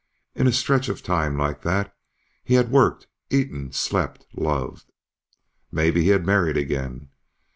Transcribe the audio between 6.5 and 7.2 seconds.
again!